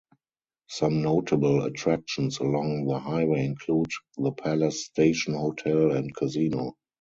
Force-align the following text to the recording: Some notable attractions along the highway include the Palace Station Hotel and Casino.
Some 0.67 1.03
notable 1.03 1.61
attractions 1.63 2.39
along 2.39 2.87
the 2.87 2.97
highway 2.97 3.45
include 3.45 3.91
the 4.17 4.31
Palace 4.31 4.83
Station 4.83 5.35
Hotel 5.35 5.91
and 5.91 6.11
Casino. 6.15 6.73